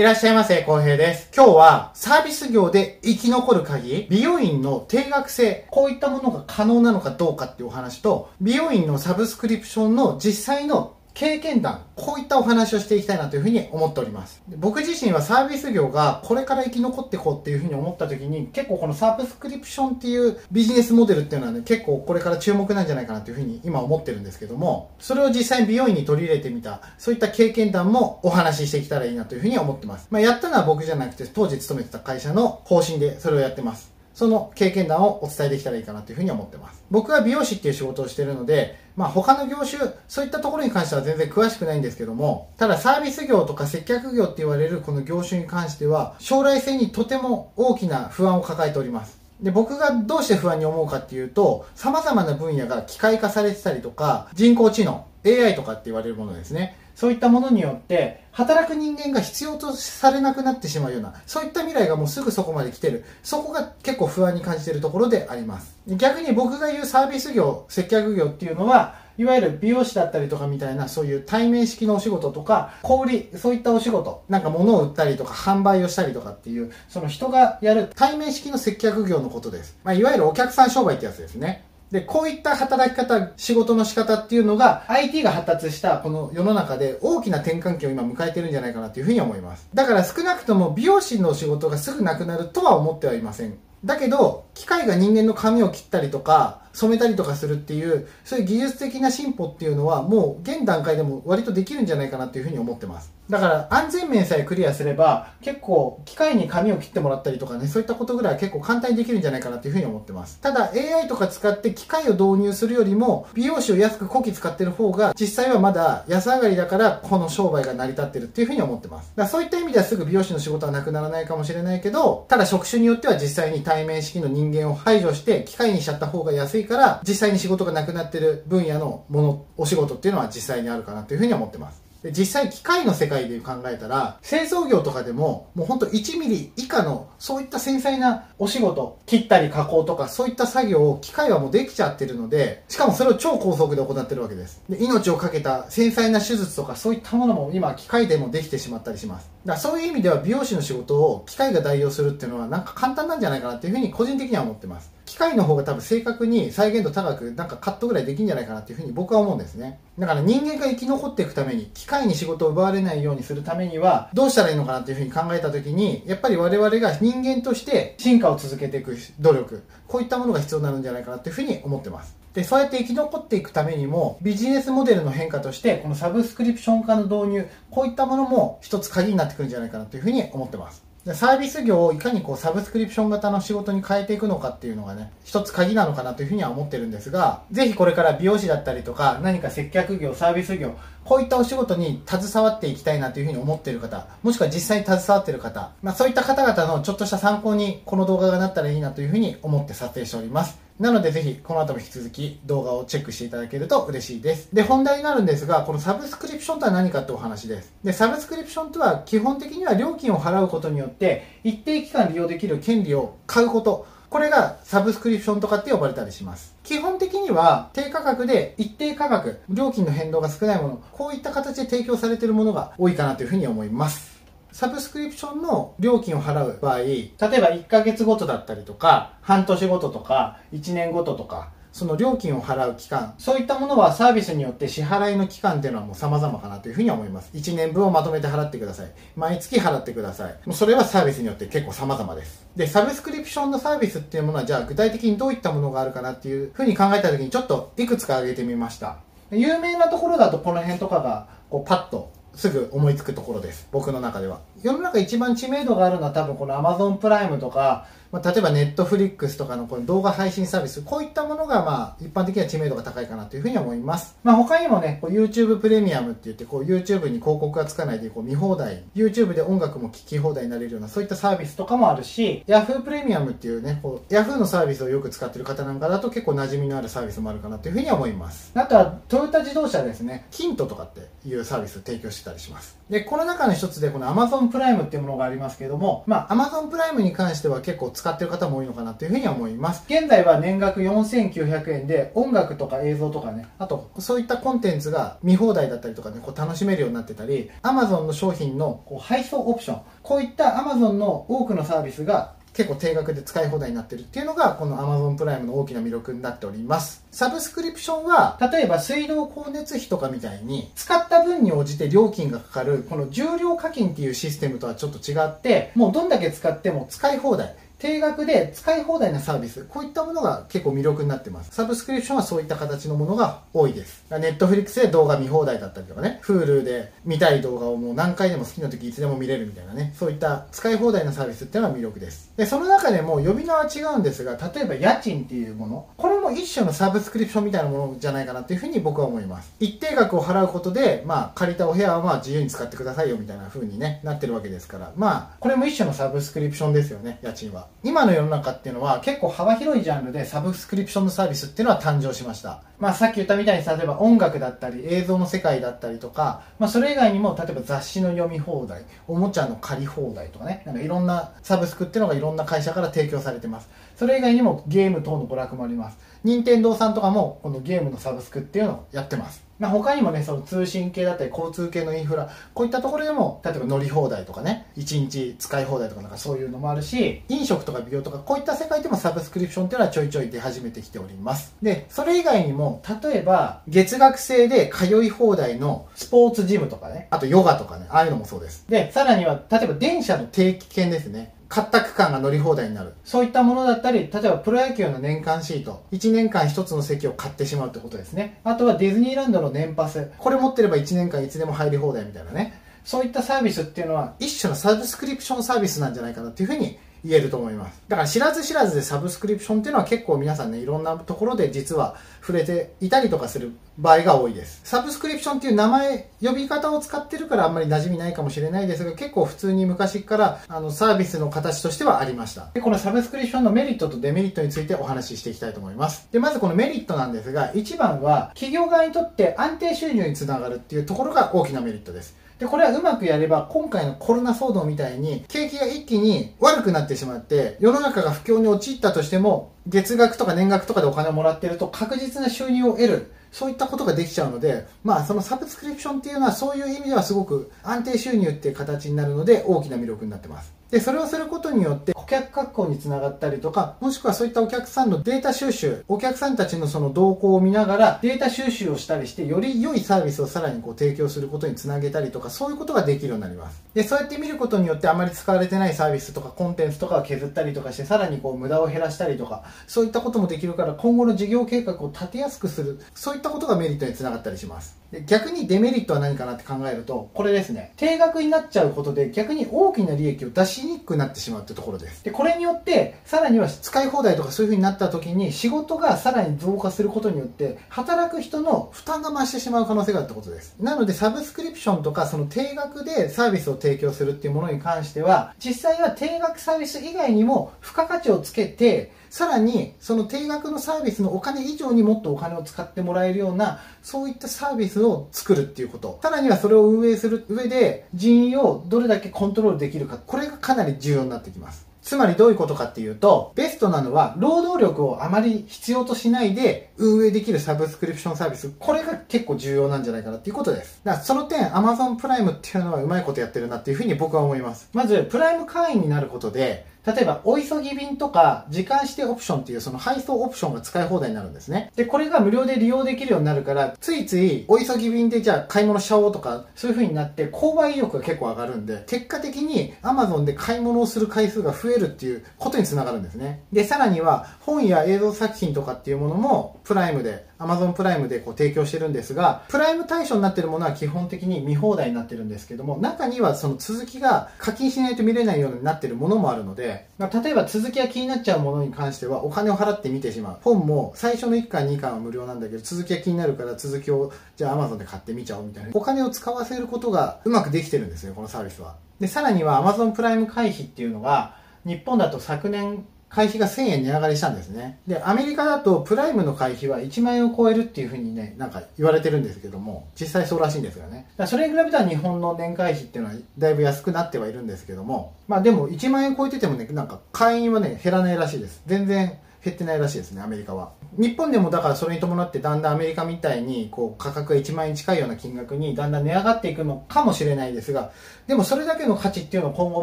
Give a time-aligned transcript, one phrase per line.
[0.00, 1.28] いらっしゃいませ、浩平です。
[1.36, 14.42] 今日はサービス業で生き残る鍵、美容院の定額制、こういったものが可能なのかどうかっていうお話と、美容院のサブスクリプションの実際の経験談、こういったお話をしていきたいなというふうに思っております。
[14.56, 30.06] 僕自身はサービス業がこれから生き残っていこうっていうふうに思った時に、結構このサブスクリプションっていうビジネスモデルっていうのはね、結構これから注目なんじゃないかなというふうに今思ってるんですけども、それを実際に美容院に取り入れてみた、そういった経験談もお話ししていけたらいいなというふうに思ってます。
[30.10, 33.89] まあ、やったのは僕じゃなくて、当時勤めてた会社の方針でそれをやってます。
[34.20, 36.84] その経験談をお伝えできたらいいかなというふうに思ってます。
[36.90, 49.18] 僕は美容師っていう仕事をしてるので、まあ他の業種、そういったところに関しては全然詳しくないんですけども、ただサービス業とか接客業って言われるこの業種に関しては、将来性にとても大きな不安を抱えております。
[49.40, 56.76] で、僕がどうして不安に思うかっていうと、様々な分野が機械化されてたりとか、人工知能、AI とかって言われるものですね。
[57.00, 63.06] そういったものによって、働く人間が必要とされなくなってしまうような、そういった未来がもうすぐそこまで来てる。
[63.22, 65.74] そこが結構不安に感じてるところであります。
[65.86, 89.68] 逆に僕が言うサービス業、接客業っていうのは、いわゆる美容師だったりとかみたいなそういう対面式のお仕事とか小売そういったお仕事なんか物を売ったりとか販売をしたりとかっていうその人がやる対面式の接客業のことです、まあ、いわゆるお客さん商売ってやつですねで、こういった働き方、仕事の仕方っていうのが IT が発達したこの世の中で大きな転換期を今迎えてるんじゃないかなというふうに思います。
[89.74, 93.58] だから少なくとも美容師の仕事がすぐなくなるとは思ってはいません。
[93.84, 103.10] だけど、機械が人間の髪を切ったりとか、染めたりとかするっていう、そういう技術的な進歩っていうのは、もう現段階でも割とできるんじゃないかなっていうふうに思ってます。
[103.30, 110.38] だから安全面さえクリアすれば、結構機械に髪を切ってもらったりとかね、そういったことぐらい結構簡単にできるんじゃないかなっていうふうに思ってます。
[110.40, 119.12] ただ AI とか使って機械を導入するよりも、美容師を安くこき使ってる方が、実際はまだ安上がりだから、この商売が成り立ってるっていうふうに思ってます。
[119.14, 131.89] だからそういった意味ではすぐ美容師の仕事はなくならないかもしれないけど、ただ職種によっては実際に対面式の人間を排除して機械にしちゃった方が安いから、実際に仕事がなくなってる分野のもの、お仕事っていうのは実際にあるかなというふうに思ってます。
[132.02, 144.62] で実際機械の世界で考えたら製造業とかでももうほんと1ミリ以下のそういった繊細なお仕事切ったり加工とかそういった作業を機械はもうできちゃってるのでしかもそれを超高速で行ってるわけです。
[144.68, 149.30] で命をかけた繊細な手術とかそういったものも今機械でもできてしまったりします。
[149.44, 154.90] だからそういう意味では美容師の仕事を機械が代用するっていうのはなんか簡単なんじゃないかなっていうふうに個人的には思ってます。
[155.10, 159.80] 機械の方が多分正確に再現度高くなんかカットぐらいできるんじゃないかなっていうふうに僕は思うんですね。
[159.98, 172.16] だから人間が生き残っていくために機械に仕事を奪われないようにするためにはどうしたらいいのかなっていうふうに考えた時にやっぱり我々が人間として進化を続けていく努力こういったものが必要になるんじゃないかなっていうふうに思ってます。
[172.32, 180.89] でそうやって生き残っていくためにもビジネスモデルの変化としてこのサブスクリプション化の導入こういったものも一つ鍵になってくるんじゃないかなというふうに思ってます。
[181.06, 190.74] サービス業をいかにこうサブスクリプション型の仕事に変えていくのかっていうのがね、一つ鍵なのかなというふうには思ってるんですが、ぜひこれから美容師だったりとか、何か接客業、サービス業、
[191.06, 200.69] こういったお仕事に携わっていきたいなというふうに思っている方、もしくは実際に携わっている方、まあそういった方々のちょっとした参考にこの動画がなったらいいなというふうに思って撮影しております。
[200.80, 204.48] なのでぜひこの後も引き続き動画をチェックしていただけると嬉しいです。
[204.50, 207.74] で、本題になるんですが、このサブスクリプションとは何かってお話です。
[207.84, 213.86] で、サブスクリプションとは基本的には料金を払うことによって一定期間利用できる権利を買うこと。
[214.08, 216.56] これがサブスクリプションとかって呼ばれたりします。
[216.64, 224.19] 基本的には低価格で一定価格、料金の変動が少ないもの、こういった形で提供されているものが多いかなというふうに思います。
[224.52, 237.30] サブスクリプションの料金を払う場合、例えば1ヶ月ごとだったりとか、半年ごととか、1年ごととか、その料金を払う期間、そういったものはサービスによって支払いの期間っていうのはもう様々かなというふうに思います。
[237.32, 238.90] 1年分をまとめて払ってください。
[239.14, 240.32] 毎月払ってください。
[240.46, 242.46] もうそれはサービスによって結構様々です。
[242.56, 248.98] で、サブスクリプションのサービスっていうものはじゃあ具体的にどういったものがあるかなっていうふうに考えた時にちょっといくつか挙げてみました。
[249.30, 253.68] 有名なところだとこの辺とかがこうパッとすぐ思いつくところです。
[253.72, 254.40] 僕の中では。
[254.62, 264.16] 世の中一番知名度があるのは多分この Amazon プライムとか、まあ、例えば Netflix とかのこの動画配信サービス、こういったものがまあ一般的には知名度が高いかなというふうに思います。
[264.22, 278.52] まあ他にもね、YouTube プレミアムって言ってこう YouTube に広告がつかないでこう見放題、YouTube で音楽も聴き放題になれるようなそういったサービスとかもあるし、Yahoo プレミアムっていうね、こう Yahoo のサービスをよく使ってる方なんかだと結構馴染みのあるサービスもあるかなというふうに思います。
[278.54, 282.79] あとはトヨタ自動車ですね、キントとかっていうサービスを提供してたりします。
[282.90, 289.84] で、この中の一つでこの Amazon プライムっていうものがありますけれども、まあ Amazon プライムに関しては結構使ってる方も多いのかなというふうには思います。
[289.88, 307.04] 現在は年額4900円で音楽とか映像とかね、あとそういったコンテンツが見放題だったりとかね、こう楽しめるようになってたり、Amazon の商品のこう配送オプション、こういった Amazon の多くのサービスが結構定額で使い放題になってるっていうのがこの Amazon プライムの大きな魅力になっております。
[307.10, 317.54] サブスクリプションは例えば水道光熱費とかみたいに使った分に応じて料金がかかるこの従量課金っていうシステムとはちょっと違ってもうどんだけ使っても使い放題。
[317.80, 321.50] 定額で使い放題なサービス、こういったものが結構魅力になってます。
[321.52, 324.04] サブスクリプションはそういった形のものが多いです。
[324.10, 332.30] Netflix で動画見放題だったりとかね、Hulu で見たい動画をもう何回でも好きな時いつでも見れるみたいなね、そういった使い放題なサービスっていうのは魅力です。
[332.36, 339.52] で、その中でも呼び名は違うんですが、例えば家賃っていうもの、これも一種のサブスクリプションみたいなものじゃないかなっていうふうに僕は思います。
[339.58, 347.68] 一定額を払うことで、まあ借りたお部屋はまあ自由に使ってくださいよみたいな風にね、なってるわけですから、まあこれも一種のサブスクリプションですよね、家賃は。
[347.82, 352.62] 今の世の中っていうのは結構幅広いジャンルでサブスクリプションのサービスっていうのは誕生しました。
[352.78, 363.70] まあさっき言ったみたいに例えば音楽だったり映像の世界だったりとか、まあそれ以外にも例えば雑誌の読み放題、おもちゃの借り放題とかね、なんかいろんなサブスクっていうのがいろんな会社から提供されてます。
[363.96, 365.98] それ以外にもゲーム等の娯楽もあります。
[366.22, 369.49] 任天堂さんとかもこのゲームのサブスクっていうのをやってます。
[369.60, 381.54] まあ、他にもね、その通信系だったり交通系のインフラ、こういったところでも、例えば乗り放題とかね、1日使い放題とかなんかそういうのもあるし、飲食とか美容とか、こういった世界でもサブスクリプションっていうのはちょいちょい出始めてきております。
[381.62, 388.64] で、それ以外にも、例えば、月額制で通い放題のスポーツジムとかね、あとヨガとかね、ああいうのもそうです。
[388.70, 391.34] で、さらには、例えば電車の定期券ですね。
[391.50, 392.94] 買った区間が乗り放題になる。
[393.04, 398.38] そういったものだったり、例えばプロ野球の年間シート、1年間1つの席を買ってしまうってことですね。
[398.44, 400.12] あとはディズニーランドの年パス。
[400.18, 402.54] これ持ってれば1年間いつでも入り放題みたいなね。
[402.84, 407.82] そういったサービスっていうのは一種のサブスクリプションサービスなんじゃないかなっていうふうに言えると思います。
[407.88, 414.60] だから知らず知らずでサブスクリプションっていうのは結構皆さんね、いろんなところで実は触れていたりとかする場合が多いです。
[414.64, 422.48] サブスクリプションっていう名前、呼び方を使ってるからあんまり馴染みないかもしれないですが、結構普通に昔からあのサービスの形としてはありました。
[422.52, 426.08] で、このサブスクリプションのメリットとデメリットについてお話ししていきたいと思います。
[426.12, 432.19] で、まずこのメリットなんですが、一番は企業側にとって安定収入につながるっていうところが大きなメリットです。
[432.40, 443.12] で、これはうまくやれば、今回のコロナ騒動みたいに、景気が一気に悪くなってしまって、世の中が不況に陥ったとしても、月額とか年額とかでお金をもらってると確実な収入を得る。
[443.30, 450.60] そういったことができちゃうので、まあ、そのサブスクリプションっていうのはそういう意味ではすごく安定収入っていう形になるので大きな魅力になってます。
[450.70, 463.60] で、それをすることによって顧客確保につながったりとか、もしくはそういったお客さんのデータ収集、お客さんたちのその動向を見ながらデータ収集をしたりして、より良いサービスをさらにこう提供することにつなげたりとか、そういうことができるようになります。
[463.74, 474.80] で、そうやって見ることによってあまり使われてないサービスとかコンテンツとかを削ったりとかして、さらにこう無駄を減らしたりとか、そういったこともできるから今後の事業計画を立てやすくする、そういったことがメリットにつながったりします。
[474.90, 477.72] で逆にデメリットは何かなって考えると、これですね。
[477.76, 482.02] 定額になっちゃうことで逆に大きな利益を出しにくくなってしまうってところです。
[482.02, 490.56] で、これによって、さらには使い放題とかそういう風になった時に仕事がさらに増加することによって、働く人の負担が増してしまう可能性があるってことです。
[490.58, 518.54] なので、サブスクリプションとかその定額でサービスを提供するっていうものに関しては、実際は定額サービス以外にも付加価値をつけて、さらにその定額のサービスのお金以上にもっとお金を使ってもらえるようなそういったサービスを作るっていうことさらにはそれを運営する上で人員をどれだけコントロールできるかこれがかなり重要になってきますつまりどういうことかっていうと、ベストなのは労働力をあまり必要としないで運営できるサブスクリプションサービス。
[518.58, 520.80] これが結構重要なんじゃないかなっていうことです。
[520.84, 524.68] だからその点、Amazon プライムっていうのはうまいことやってるなっていうふうに僕は思います。
[524.72, 531.70] まず、プライム会員になることで、例えば、お急ぎ便とか、時間指定オプションっていうその配送オプションが使い放題になるんですね。
[531.76, 543.42] で、これが無料で利用できるようになるから、ついつい、お急ぎ便でじゃあ買い物しちゃおうとか、そういう風になって、購買意欲が結構上がるんで、結果的に Amazon で買い物をする回数が増えるっていうことにつながるんですね。
[543.52, 560.38] で、さらには、本や映像作品とかっていうものも、プライムで Amazon プライムでこう提供してるんですが、プライム対象になってるものは基本的に見放題になってるんですけども、中にはその続きが課金しないと見れないようになってるものもあるので、例えば続きが気になっちゃうものに関してはお金を払って見てしまう。
[560.42, 565.70] 本も最初の1巻2巻は無料なんだけど、続きが気になるから続きをじゃあ Amazon で買ってみちゃおうみたいな。
[565.72, 568.76] お金を使わせることがうまくできてるんですよ、このサービスは。
[569.00, 574.78] で、さらには Amazon プライム回避っていうのが、日本だと昨年会費が1000円値上がりしたんですね。
[574.86, 581.08] で、アメリカだとプライムの会費は1万円を超えるっていうふうにね、なんか言われてるんですけども、実際そうらしいんですよね。
[581.26, 588.62] それに比べたら日本の年会費っていうのはだいぶ安くなってはいるんですけども、まあでも1万円超えててもね、なんか会員はね、減らないらしいです。
[588.66, 590.70] 全然減ってないらしいですね、アメリカは。
[590.98, 597.92] 日本でもだからそれに伴ってだんだんアメリカみたいにこう価格が1万円近いような金額にだんだん値上がっていくのかもしれないですが、
[598.26, 599.82] でもそれだけの価値っていうのを今後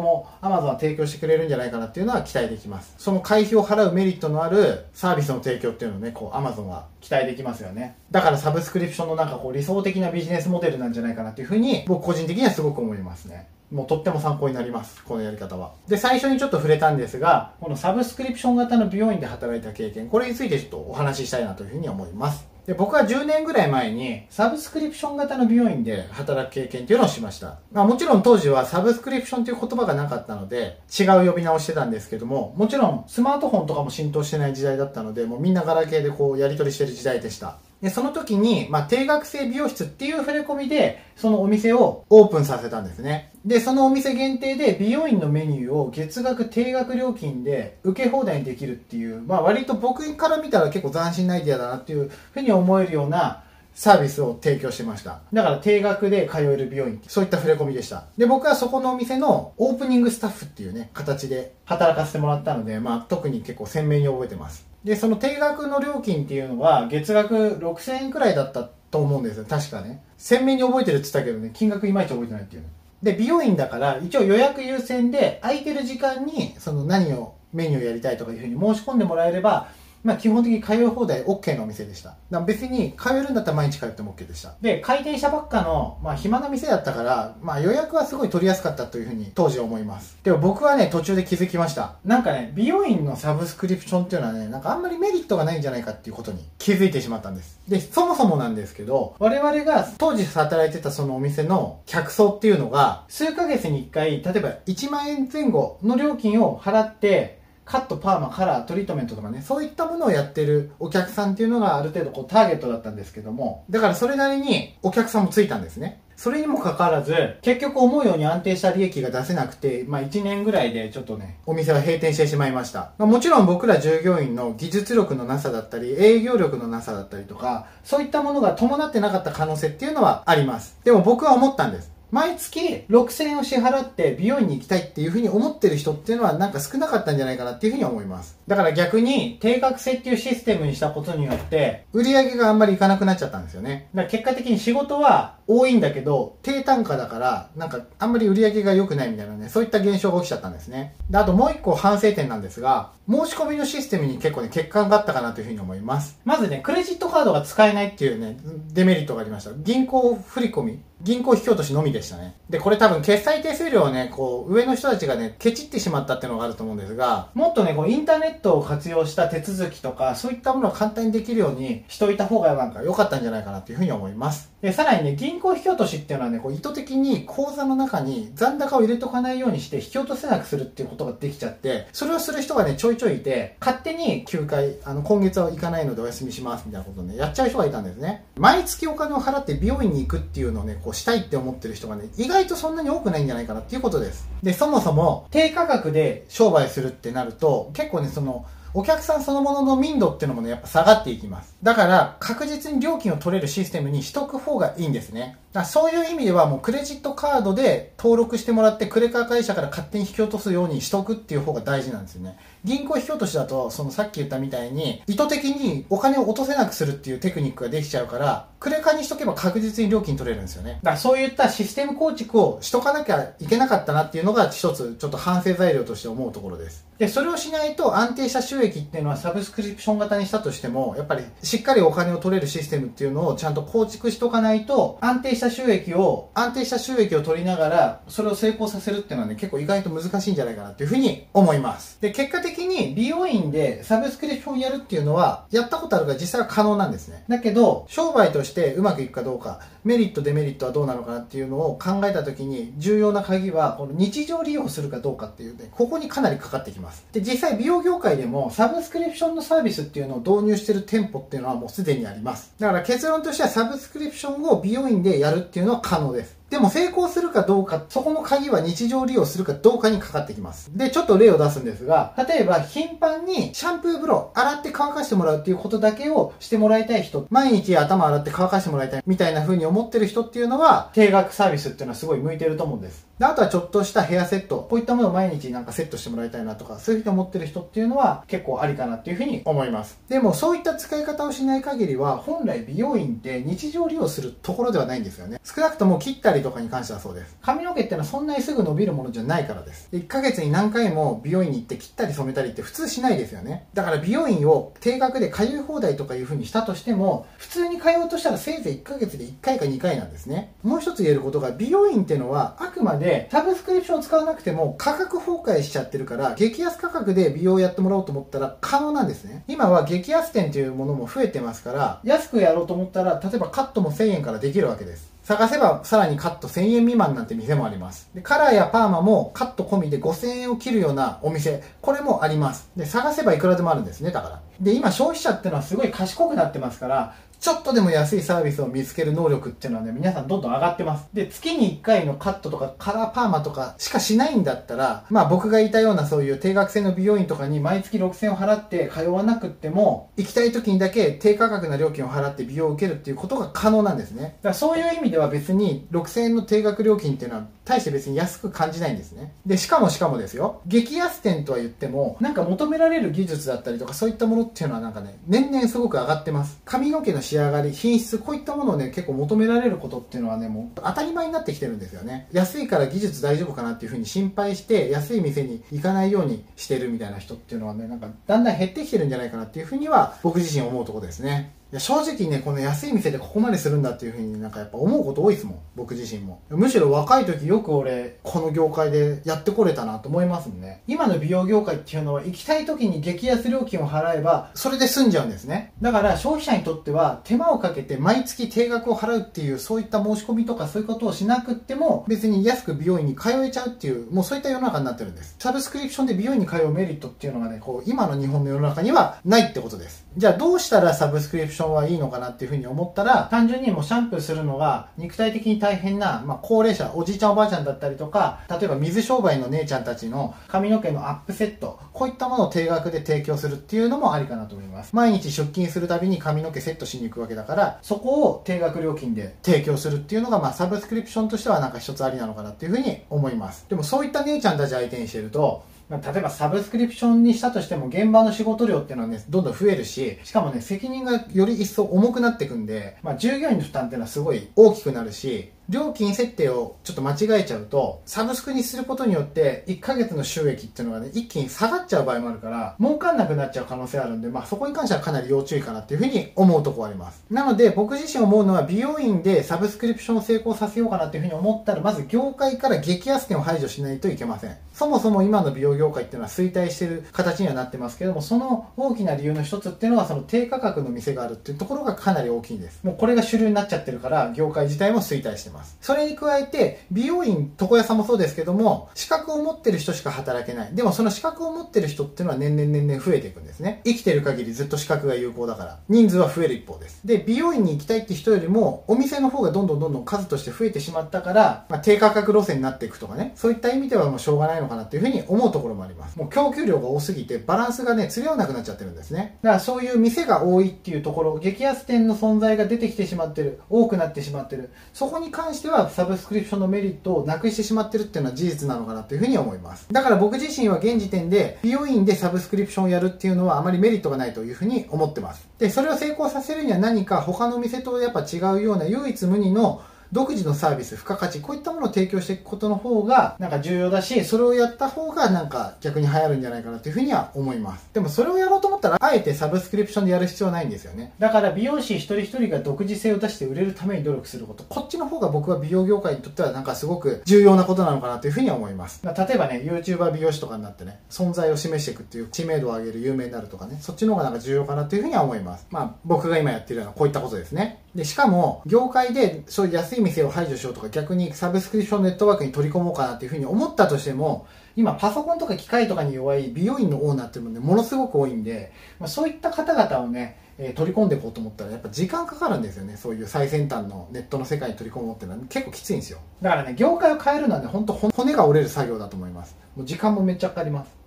[0.00, 2.94] も Amazon は提供してくれるんじゃないかなっていうのは期待できます。
[2.98, 7.96] その会費を払うメリットのあるサービスの提供っていうのをね、こう Amazon は期待できますよね。
[8.10, 13.48] だからサブスクリプションのなんかこう理想的なビジネスモデルなんじゃないかなっていうふうに僕個人的にはすごく思いますね。
[13.70, 15.02] もうとっても参考になります。
[15.04, 15.72] このやり方は。
[15.88, 22.46] で、最初にちょっと触れたんですが、このサブスクリプション型の美容院で働いた経験、これについてちょっとお話ししたいなというふうに思います。
[22.68, 27.60] で、僕は10年ぐらい前に、サブスクリプション型の美容院で働く経験っていうのをしました。
[27.72, 37.56] まあもちろん当時はサブスクリプションという言葉がなかったので、違う呼び名をしてたんですけども、もちろんスマートフォンとかも浸透してない時代だったので、もうみんなガラケーでこうやり取りしてる時代でした。
[37.82, 43.30] で、その時に、まあ、定額制美容室っていう触れ込みで、そのお店をオープンさせたんですね。
[43.44, 53.44] で、そのお店限定で美容院のメニューを月額定額料金で受け放題にできるっていう、まあ、割と僕から見たら結構斬新なアイデアだなっていうふうに思えるような
[53.74, 55.20] サービスを提供してました。
[55.32, 58.06] だから定額で通える美容院、そういった触れ込みでした。
[58.16, 64.67] で、僕はそこのお店のオープニングスタッフっていうね、形で働かせてもらったので、まあ、特に結構鮮明に覚えてます。
[64.84, 69.46] で、その定額の料金っていうのは月額6000円くらいだったと思うんですよ。
[69.48, 70.02] 確かね。
[70.16, 72.64] 鮮明に覚えてるって言ったけどね、金額いまいち覚えてないっていう。
[73.02, 79.68] で、美容院だから一応予約優先で空いてる時間にその何をメニューをやりたいとかいうふうに申し込んでもらえれば
[80.02, 82.16] まあ、基本的に通い放題 OK のお店でした。
[82.30, 84.54] だ別に通えるんだったら毎日通っても OK でした。
[84.60, 90.16] で、開店したばっかの、まあ、暇な店だったから、まあ、予約はすごい取りやすかったというふうに当時思います。
[90.22, 91.96] でも僕はね、途中で気づきました。
[92.04, 97.58] なんかね、美容院のサブスクリプションっていうのはね、なんかあんまりメリットがないんじゃないかっていうことに気づいてしまったんです。
[97.68, 107.37] で、そもそもなんですけど、我々が当時働いてたそのお店の客層っていうのが、数ヶ月に1回、例えば1万円前後の料金を払って、
[107.68, 116.00] カット、パーマ、カラー、トリートメントとかね、そういったものをやってるお客さんっていうのがある程度こうターゲットだったんですけども、だからそれなりにお客さんもついたんですね。
[116.16, 122.92] それにもかかわらず、結局思うように安定した利益が出せなくて、まあ1年ぐらいでちょっとね、お店は閉店してしまいました。
[122.98, 130.76] まあ、もちろん僕ら従業員の技術力のなさだったり、営業力のなさだったりとか、そういったものが伴ってなかった可能性っていうのはあります。
[130.82, 131.97] でも僕は思ったんです。
[132.10, 138.38] 毎月6000円を支払って美容院に行きたいっていうふうに思ってる人っていうのはなんか少なかったんじゃないかなっていうふうに思います。
[138.46, 143.88] だから逆に定額制っていうシステムにしたことによって売り上げがあんまりいかなくなっちゃったんですよね。
[143.94, 150.94] だから結果的に仕事は多いんだけど低単価だからなんかあんまり売り上げが良くないみたいなね、そういった現象が起きちゃったんですね。
[151.10, 156.18] で、あともう一個反省点なんですが、申し込みのシステムに結構ね、欠陥があったかなというふうに思います。
[156.24, 158.36] まずね、クレジットカードが使えないっていうね、
[158.72, 159.52] デメリットがありました。
[159.54, 162.34] 銀行振込銀行引き落としのみでしたね。
[162.50, 174.50] で、これ多分決済手数料をね、こう、上の人たちがね、ケチってしまったっていうのがあると思うんですが、もっとね、こう、インターネットを活用した手続きとか、そういったものを簡単にできるようにしといた方がなんか良かったんじゃないかなっていうふうに思います。
[174.60, 188.24] で、さらにね、銀行引き落としっていうのはね、こう、意図的に口座の中に残高を入れとかないようにして引き落とせなくするっていうことができちゃって、それをする人がね、ちょいちょいいて、勝手に休会、あの、今月は行かないのでお休みしますみたいなことをね、やっちゃう人がいたんですね。
[188.36, 194.28] 毎月お金を払って美容院に行くっていうのをね、こう、したいって思ってる人がね、意外とそんなに多くないんじゃないかなっていうことです。
[194.42, 198.44] で、そもそも、低価格で商売するってなると、結構ね、その、
[198.74, 201.54] お客さんそのものの民度っていうのもね、やっぱ下がっていきます。
[201.62, 205.36] だから、確実に料金を取れるシステムにしとく方がいいんですね。
[205.52, 212.36] だそういう意味ではもうクレジットカードで登録してもらってクレカ会社から勝手に引き落とすようにしとくっていう方が大事なんですよね。
[212.64, 220.80] 銀行引き落としだと、そのさっき言ったみたいに、意図的にお金を落とせなくするっていうテクニックができちゃうから、クレカにしとけば確実に料金取れるんですよね。
[220.82, 226.84] だからそういったシステム構築をしとかなきゃいけなかったなっていうのが一つちょっと反省材料として思うところです。
[226.98, 241.98] で、それをしないと安定した収益っていうのはサブスクリプション型にしたとしても、やっぱりしっかりお金を取れるシステムっていうのをちゃんと構築しとかないと、安定した収益を、安定した収益を取りながら、それを成功させるっていうのはね、結構意外と難しいんじゃないかなっていうふうに思います。
[242.00, 247.24] で、結果的に美容院でサブスクリプションやるっていうのは、やったことあるから実際は可能なんですね。
[247.28, 257.04] だけど、商売としてうまくいくかどうか、メリット、デメリットはどうなのかなっていうのを考えた時に、重要な鍵は、この日常利用するかどうかっていうね、ここにかなりかかってきます。
[257.12, 262.52] で、実際美容業界でもサブスクリプションのサービスっていうのを導入してる店舗っていうのはもうすでにあります。
[262.58, 266.37] だから結論としてはサブスクリプションを美容院でやるっていうのは可能です。
[266.50, 270.70] でも成功するかどうか、そこの鍵は日常利用するかどうかにかかってきます。
[270.76, 283.06] で、ちょっと例を出すんですが、例えば頻繁にシャンプー風呂、洗って乾かしてもらうっていうことだけをしてもらいたい人、毎日頭洗って乾かしてもらいたいみたいな風に思ってる人っていうのは、定額サービスっていうのはすごい向いてると思うんです。
[283.18, 289.98] で、あとはちょっとしたヘアセット、こういったものを毎日なんかセットしてもらいたいなとか、そういうふうに思ってる人っていうのは結構ありかなっていうふうに思います。
[290.08, 295.40] でもそういった使い方をしない限りは、本来美容院って日常利用するところではないんですよね。
[295.44, 297.36] 少なくとも切ったりとかに関してはそうです。
[297.42, 299.88] 髪の毛ってのはそんなにすぐ伸びるものじゃないからです。
[299.92, 303.66] 1ヶ月に何回も美容院に行って切ったり染めたりって普通しないですよね。
[303.74, 310.54] だから美容院を定額で通い放題とかいう風にしたとしても普通に通うとしたらせいぜい1ヶ月で1回か2回なんですね。
[310.62, 319.44] もう一つ言えることが美容院ってのはあくまでサブスクリプションを使わなくても価格崩壊しちゃってるから激安価格で美容をやってもらおうと思ったら可能なんですね。
[319.48, 325.17] 今は激安店というものも増えてますから安くやろうと思ったら例えばカットも1000円からできるわけです。
[325.28, 328.08] 探せばさらにカット1000円未満なんて店もあります。
[328.14, 332.70] で、カラーやパーマもカット込みで5000円を切るようなお店、これもあります。
[332.78, 334.40] で、探せばいくらでもあるんですね、だから。
[334.58, 341.08] で、今消費者ってのはすごい賢くなってますから、ちょっとでも安いサービスを見つける能力っていうのはね、皆さんどんどん上がってます。
[341.12, 354.22] で、月に1回のカットとかカラーパーマとかしかしないんだったら、まあ僕が言ったようなそういう定額制の美容院とかに毎月6000円を払って通わなくっても、行きたい時にだけ低価格な料金を払って美容を受けるっていうことが可能なんですね。
[354.22, 359.34] だからそういう意味では別に6000円の定額料金っていうのは大して別に安く感じないんですね。
[359.46, 366.58] で、しかもしかもですよ、激安店とは言っても、なんか求められる技術だったりとかそういったものっていうのはなんかね、年々すごく上がってます。
[366.64, 372.26] 髪の毛の仕上がり、品質、こういったものをね、結構求められることっていうのはね、もう当たり前になってきてるんですよね。
[372.32, 381.52] 安いから技術大丈夫かなっていうふうに心配して、安い店に行かないようにしてるみたいな人っていうのはね、なんかだんだん減ってきてるんじゃないかなっていうふうには、僕自身思うとこですね。
[381.70, 385.58] いや正直ね、この安い店でここまでするんだっていうふうになんかやっぱ思うこと多いですもん。
[385.76, 386.40] 僕自身も。
[386.48, 390.82] むしろ若い時よく俺、この業界でやってこれたなと思いますね。
[390.86, 395.74] 今の美容業界っていうのは行きたい時に激安料金を払えば、それで済んじゃうんですね。
[395.82, 405.36] だから消費者にとっては手間をかけて毎月定額を払うっていうそういった申し込みとかそういうことをしなくっても別に安く美容院に通えちゃうっていう、もうそういった世の中になってるんです。
[405.38, 410.06] サブスクリプションで美容院に通うメリットっていうのがね、こう今の日本の世の中にはないってことです。
[410.16, 424.94] じゃあどうしたらサブスクリプションションはいいのかなっていうふうに思ったら、単純にもうシャンプーするのが肉体的に大変な、まあ、高齢者、おじいちゃんおばあちゃんだったりとか、例えば水商売の姉ちゃんたちの髪の毛のアップセット、こういったものを定額で提供するっていうのもありかなと思います。
[424.94, 433.66] 毎日出勤するたびに髪の毛セットしに行くわけだから、そこを定額料金で提供するっていうのが、まあ、サブスクリプションとしてはなんか一つありなのかなっていうふうに思います。
[433.68, 457.22] でもそういった姉ちゃんたち相手にしてると、まあ、例えばサブスクリプションにしたとしても現場の仕事量っていうのはね、どんどん増えるし、しかもね、責任がより一層重くなっていくんで、まあ、従業員の負担っていうのはすごい大きくなるし、料金設定をちょっと間違えちゃうと、サブスクにすることによって、1ヶ月の収益っていうのがね、一気に下がっちゃう場合もあるから、儲かんなくなっちゃう可能性あるんで、まあそこに関してはかなり要注意かなっていうふうに思うとこあります。
[457.30, 464.56] なので、僕自身思うのは、美容院でサブスクリプションを成功させようかなっていうふうに思ったら、まず業界から激安店を排除しないといけません。
[464.72, 472.80] そもそも今の美容業界っていうのは衰退してる形にはなってますけども、その大きな理由の一つっていうのは、その低価格の店があるっていうところがかなり大きいんです。
[472.84, 475.57] もうこれが主流になっちゃってるから、業界自体も衰退してます。
[475.80, 480.74] それに加ええて、美容院、床屋さんもそうですけども、資格を持ってる人しか働けない。
[480.74, 483.80] でもその資格を持ってる人っていうのは年々年々増えていくんですね。
[483.84, 485.78] 生きてる限りずっと資格が有効だから。
[485.88, 487.00] 人数は増える一方です。
[487.04, 496.16] で、美容院に行きたいって人よりも、お店の方がどんどんどんどん数として増えてしまったから、まあ、低価格路線になっていくとかね、そういった意味ではもうしょうがないのかなっていうふうに思うところもあります。
[496.16, 499.38] もう供給量が多すぎて、バランスがね、釣り合わなくなっちゃってるんですね。
[499.42, 504.70] だからそういう店が多いっていうところ、激安店の存在が出てきてしまってる、多くなってしまってる。
[504.92, 509.86] そこに関関しては、サブスクリプションのメリットをなくしてしまってるっていうのは事実なのかなというふうに思います。
[509.90, 515.48] だから僕自身は現時点で美容院でサブスクリプションをやるっていうのはあまりメリットがないというふうに思ってます。
[515.58, 519.80] で、それを成功させるには何か他の店とやっぱ違うような唯一無二の
[520.12, 527.88] 独自のサービス、付加価値、こういったものを提供していくことの方が、なんか重要だし、それをやった方がなんか逆に流行るんじゃないかなというふうには思います。
[527.92, 531.12] でもそれをやろうと思ったら、あえてサブスクリプションでやる必要はないんですよね。
[531.18, 539.02] だから美容師一人一人が独自性を出して売れるために努力すること、こっちの方が僕は美容業界にとってはなんかすごく重要なことなのかなというふうには思います。
[539.04, 545.66] 例えばね、YouTuber 美容師とかになってね、存在を示していくっていう知名度を上げる有名になるとかね、そっちの方がなんか重要かなというふうには思います。
[545.70, 547.82] まあ僕が今やってるようなこういったことですね。
[547.94, 554.46] で、しかも、業界でそういう安い店を排除しようとか、逆にサブスクリプションネットワークに取り込もうかなっていうふうに思ったとしても、
[554.76, 562.96] 今パソコンとか機械とかに弱い美容院のオーナーっていうのもね、ものすごく多いんで、まあ、そういった方々をね、えー、取り込んでいこうと思ったらやっぱ時間かかるんですよね。
[562.96, 565.44] そういう最先端のネットの世界に取り込もうっていうのは。
[565.48, 566.18] 結構きついんですよ。
[566.42, 569.56] だからね業界を変えるのはね本当骨が折れる作業だと思います。
[569.76, 570.97] もう時間もめっちゃかかります。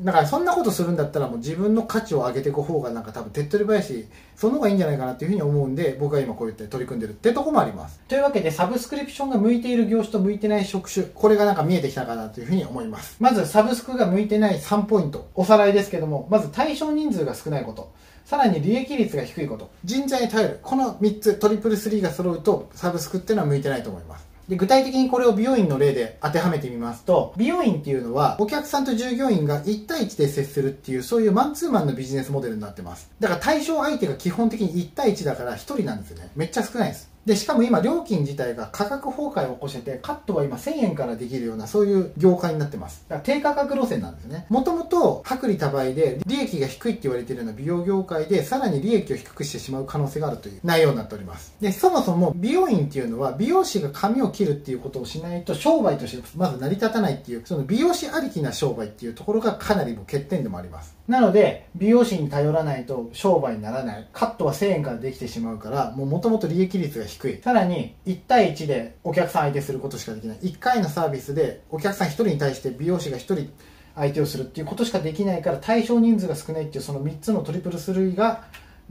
[0.00, 8.00] だからそんなことするんだったらもう自分の価値を上げていく方がなんか多分手っ取り早いしその方がいいんじゃないかなっていうふうに思うんで僕は今こうやって取り組んでるってとこもあります。
[8.08, 13.16] というわけでサブスクリプションが向いている業種と向いてない職種これがなんか見えてきたかなというふうに思います。
[13.20, 17.92] まずサブスクが向いてない3ポイントおさらいですけどもまず対象人数が少ないこと。
[18.24, 19.70] さらに利益率が低いこと。
[19.84, 20.60] 人材に頼る。
[20.62, 33.08] この3つトリプルスリーが揃うとサブスクっていうのは向いてないと思いますで具体的にこれを美容院の例で当てはめてみますと、美容院っていうのはお客さんと従業員が1対1で接するっていう、そういうマンツーマンのビジネスモデルになってます。
[33.20, 36.30] だから対象相手が基本的に1対1だから1人なんですよね。
[36.34, 37.09] めっちゃ少ないです。
[37.26, 43.04] で、しかも今料金自体が価格崩壊を起こしてて、カットは今1000円からできるようなそういう業界になってます。
[43.08, 44.46] だから低価格路線なんですね。
[44.48, 51.54] もともと薄利多売で利益が低いって言われてるような美容業界でさらに利益を低くしてしまう可能性があるという内容になっております。
[51.60, 60.96] で、そもそも美容院っていうのは美容師が髪を切るっていうことをしないと商売としてまず成り立たないっていう、その美容師ありきな商売っていうところがかなりも欠点でもあります。
[61.06, 64.08] なので、美容師に頼らないと商売にならない。
[64.12, 67.42] カットは1000円からできてしまうから、もう元々利益率が低い。
[67.42, 70.38] さらに、1対1でお客さん相手することしかできない。
[70.38, 73.52] 1回のサービスでお客さん1人に対して美容師が1人
[73.94, 78.44] 相手をするっていうことしかできないから、対象人数が少ないっていうその3つのトリプルスルーが、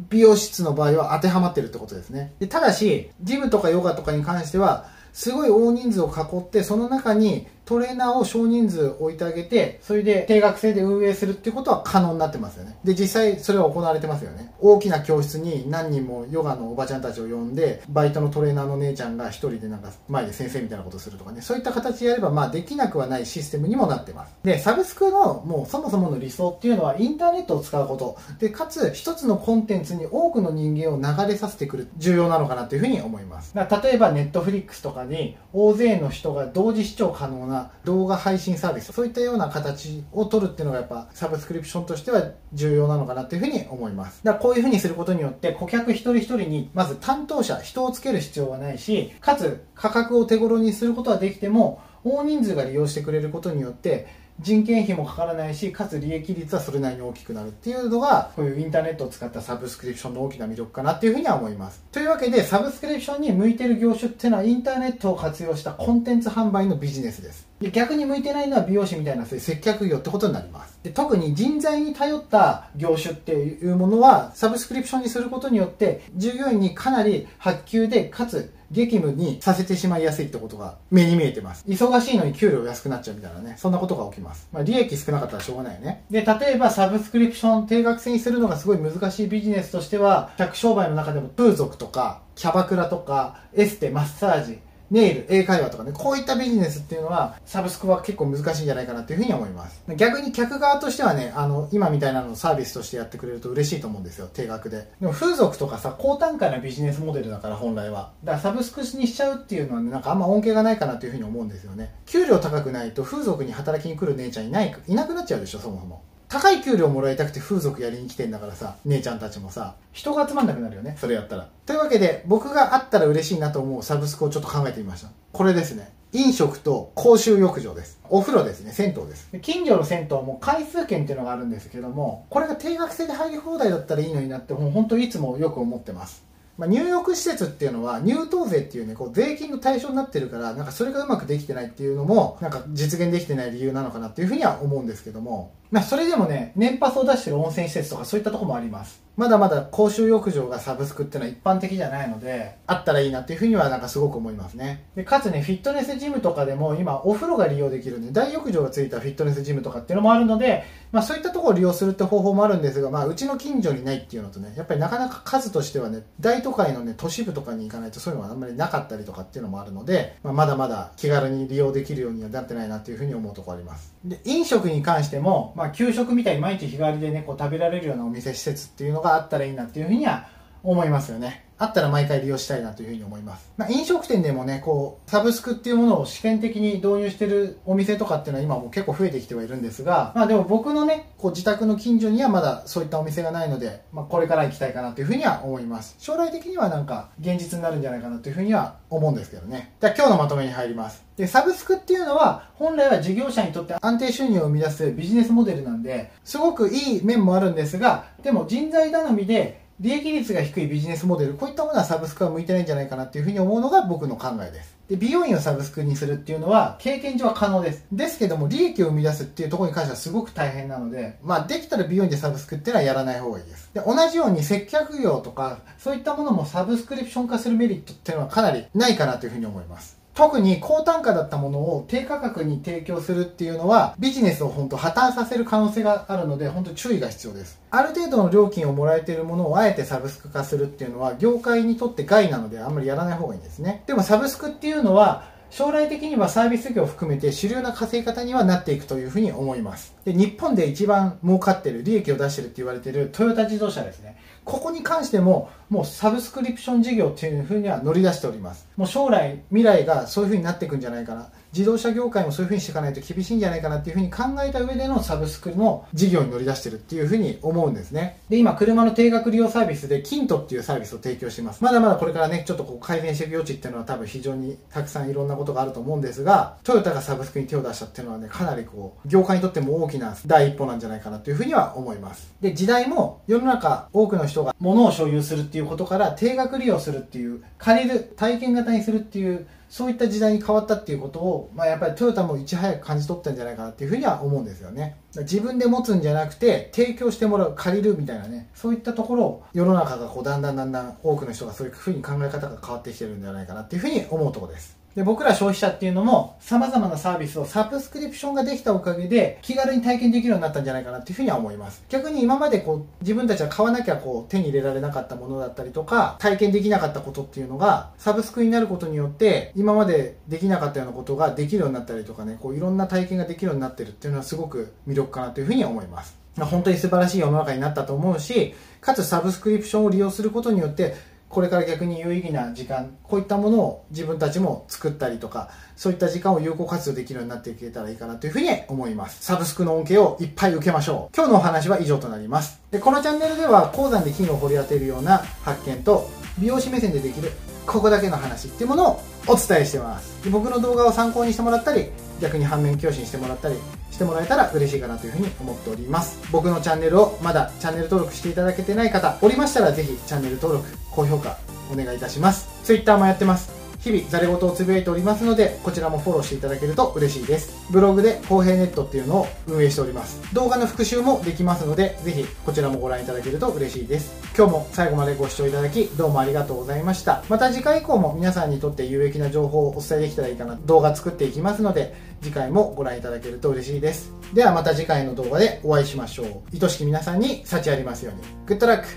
[0.09, 2.33] 美容室の場合は当てはまってるってことですね。
[2.39, 12.75] でただし、ジムとかヨガとかに関しては、すごい大人数を囲って、その中にトレーナーを少人数置いてあげて、それで定額制で運営するっていうことは可能になってますよね。
[12.83, 14.51] で、実際それは行われてますよね。
[14.59, 24.33] 大きな教室に何人もヨガのおばちゃんたちを呼んで、バイトのトレーナーの姉ちゃんが一人でなんか前で先生みたいなことするとかね、そういった形でやればまあできなくはないシステムにもなってます。
[24.43, 28.17] で、サブスクのもうそもそもの理想っていうのはインターネットを使うこと。
[28.39, 33.53] で、かつ一つのコンテンツに多くの人間を流れさせてくる重要なのかなというふうに思います。
[33.53, 44.23] だ例えばネットフリックスとかに大勢の人が同時視聴可能な動画配信サービスそういったような形を取るっていうのがやっぱサブスクリプションとしては重要なのかなっていうふうに思います。
[44.23, 54.07] だからこういうふうにすることによって顧客一人一人にまず担当者人をつける必要はないしかつ価格を手頃にすることはできても大人数が利用してくれることによって
[54.41, 61.83] 人件費もかからないしかつ利益率はそれなりに大きくなるっていうのがこういうインターネットを使ったサブスクリプションの大きな魅力かなっていうふうには思います。
[61.91, 67.48] というわけでサブスクリプションに向いてる業種っていうのはインターネットを活用したコンテンツ販売のビジネスです。
[67.61, 81.65] で逆に向いてないのは美容師みたいなそういう接客業ってことになりますで特に人材に頼った業種っていうものはサブスクリプションにすることによって従業員にかなり発給でかつ激務にさせてしまいやすいってことが目に見えてます。
[81.67, 84.47] 忙しいのに給料安くなっちゃうみたいなね、そんなことが起きます。
[84.51, 86.05] まあ、利益少なかったらしょうがないよね。
[86.11, 94.59] で、例えばサブスクリプション定額制にするのがすごい難しいビジネスとしては、客商売の中でも風俗とか、キャバクラとか、エステ、マッサージ、
[94.91, 99.81] ネイル、英会話とかね、こういったビジネスっていうのは、サブスクは結構難しいんじゃないかなっていうふうに思います。
[99.95, 104.89] 逆に客側としてはね、あの、今みたいなのをサービスとしてやってくれると嬉しいと思うんですよ、定額で。
[104.99, 108.11] でも風俗とかさ、高単価なビジネスモデルだから本来は。
[108.23, 111.93] だからサブスクにしちゃうっていうのはね、なんかあんま恩恵がないかなというふうに思うんですよね。
[112.05, 116.01] 給料高くないと風俗に働きに来る姉ちゃんいない、いなくなっちゃうでしょ、そもそも。
[116.29, 121.49] 高い給料もらいたくて風俗やりに来てんだからさ、姉ちゃんたちもさ、人が集まんなくなるよね、それやったら。
[121.65, 125.09] というわけで、僕があったら嬉しいなと思うサブスクをちょっと考えてみました。
[125.31, 125.91] これですね。
[126.11, 127.99] 飲食と公衆浴場です。
[128.09, 129.27] お風呂ですね、銭湯です。
[129.41, 136.29] 近所の銭湯も回数券っていうのがあるんですけども、これが定額制で入り放題だったらいいのになって、もう本当いつもよく思ってます。
[136.59, 149.09] まあ、入浴施設っていうのは入湯税っていうねこう税金の対象になってるからなんかそれがうまくできてないっていうのもなんか実現できてない理由なのかなっていうふうには思うんですけどもまあ、それでもね、年パスを出してる温泉施設とかそういったとこもあります。
[149.19, 154.85] まだまだ公衆浴場がサブスクっていうのは一般的じゃないので、あったらいいなっていうふうにはなんかすごく思いますね。
[154.95, 173.93] で、かつね、フィットネスジムとかでも今お風呂が利用できるんで、大浴場がついたフィットネスジムとかっていうのもあるので、まあそういったところを利用するって方法もあるんですが、まあうちの近所にないっていうのとね、やっぱりなかなか数としてはね、大都会のね、都市部とかに行かないとそういうのはあんまりなかったりとかっていうのもあるので、まあ、まだまだ気軽に利用できるようにはなってないなっていうふうに思うところあります。
[174.05, 180.25] で、飲食に関しても、まあ給食みたいに毎日日帰りでねこう食べられるようなお店施設っていうのがあったらいいなっていうふうには
[180.63, 183.51] 思いますよねあったら毎回利用したいなというふうに思います。
[183.57, 195.97] まあ、飲食店でもね、こう、サブスクっていうものを試験的に導入してるお店とかっていうのは今も結構増えてきてはいるんですが、まあでも僕のね、こう自宅の近所にはまだそういったお店がないので、まあこれから行きたいかなというふうには思います。
[195.99, 199.73] 将来的にはなんか現実になるんじゃないかなというふうには思うんですけどね。
[199.81, 201.03] じゃあ今日のまとめに入ります。
[201.17, 214.75] で、サブスクっていうのは本来は事業者にとって安定収入を生み出すビジネスモデルなんで、すごくいい面もあるんですが、でも人材頼みで利益率が低いビジネスモデル、こういったものはサブスクは向いてないんじゃないかなっていうふうに思うのが僕の考えです。
[214.89, 217.85] で、美容院をサブスクにするっていうのは、経験上は可能です。
[217.91, 223.69] ですけども、利益を生み出すっていうところに関してはすごく大変なので、まあ、できたら美容院でサブスクっていうのはやらない方がいいです。
[223.73, 229.98] で、同じように接客業とか、そういったものもサブスクリプション化するメリットっていうのはかなりないかなというふうに思います。
[230.19, 237.57] 特に高単価だったものを低価格に提供するっていうのはビジネスを本当破綻させる可能性があるので本当注意が必要です。
[237.71, 243.81] ある程度の料金をもらえているものをあえてサブスク化するっていうのは業界にとって害なのであんまりやらない方がいいんですね。
[243.87, 249.95] でもサブスクっていうのは将来的にはサービス業を含めて主流な稼ぎ方にはなっていくというふうに思います。
[250.03, 254.17] で日本で一番儲かってる利益を出してるって言われてるトヨタ自動車ですね。
[254.49, 258.67] ここに関してももうサブスクリプション事業っていうふうには乗り出しております。
[258.77, 261.29] もう将来未来がそういうふうになっていくんじゃないかな。
[261.53, 268.19] 自動車業界もそういうふうにしていかないと厳しいんじゃないかなっていうふうに考えた上でのサブスクの事業に乗り出してるっていうふうに思うんですね。
[268.29, 271.63] で、今、車の定額利用サービスで、キントっていうサービスを提供しています。
[271.63, 282.31] まだまだこれからね、ちょっとこう改善していく余地っていうのは多分非常にたくさんいろんなことがあると思うんですが、トヨタがサブスクに手を出したっていうのはね、かなりこう、業界にとっても大きな第一歩なんじゃないかなというふうには思います。
[282.41, 294.97] で、時代も世の中多くの人が物を所有するっていうことから定額利用するっていう、借りる、体験型にするっていうそういった時代に変わったっていうことを、まあ、やっぱりトヨタもいち早く感じ取ったんじゃないかなっていうふうには思うんですよね。
[295.15, 304.78] 自分で持つんじゃなくて、提供してもらう、借りるみたいなね、そういったところを世の中がこうだんだんだんだん多くの人がそういうふうに考え方が変わってきてるんじゃないかなっていうふうに思うところです。
[304.95, 311.83] で僕ら消費者っていうのも様々なサービスをサブスクリプションができたおかげで気軽に体験できるようになったんじゃないかなっていうふうには思います。
[311.89, 326.19] 逆に今までこう自分たちは買わなきゃこう手に入れられなかったものだったりとか体験できなかったことっていうのがサブスクになることによって今までできなかったようなことができるようになったりとかねこういろんな体験ができるようになってるっていうのはすごく魅力かなというふうに思います。
[326.45, 330.95] 本当に素晴らしい世の中になったと思うしかつサブスクリプションを利用することによって
[331.29, 339.23] これから逆に有意義な時間こういったものを自分たちも作ったりとかそういった時間を有効活用できるようになっていけたらいいかなというふうに思います。
[339.23, 341.15] サブスクの恩恵をいっぱい受けましょう。
[341.15, 342.59] 今日のお話は以上となります。
[342.71, 347.31] でこのチャンネルでは鉱山で金を掘り当てるような発見と美容師目線でできる
[347.65, 350.23] ここだけの話っていうものをお伝えしてます。
[350.23, 353.55] で僕の動画を参考にしてもらったり逆に反面教師にしてもらったり
[353.99, 356.17] してもらえたら嬉しいかなというふうに思っております。
[356.31, 361.37] 僕のチャンネルをまだチャンネル登録していただけてない方おりましたらぜひチャンネル登録高評価
[361.69, 362.47] お願いいたします。
[362.63, 363.68] Twitter もやってます。
[363.79, 367.65] 日々ザレ言をつぶやいておりますのでこちらもフォローしていただけると嬉しいです。
[367.71, 370.21] ブログで公平ネットっていうのを運営しております。
[370.33, 374.13] 動画の復習もできますのでぜひこちらもご覧いただけると嬉しいです。
[374.37, 377.23] 今日も最後までご視聴いただきどうもありがとうございました。
[377.29, 384.11] また次回以降も皆さんにとって有益な情報をお伝えできたらいいかな動画作っていきますので次回もご覧いただけると嬉しいです。
[384.33, 386.27] ではまた次回の動画でお会いしましょう。
[386.53, 388.21] 愛しき皆さんに幸ありますように。
[388.45, 388.87] グッドラック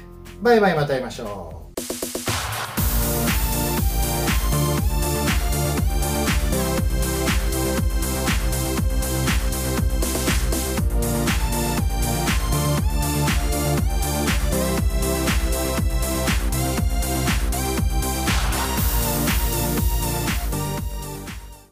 [0.43, 1.62] バイバイまた会いましょう。